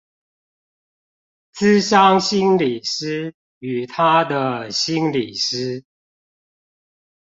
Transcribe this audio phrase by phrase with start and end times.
[1.55, 5.83] 諮商心理師與她的心理師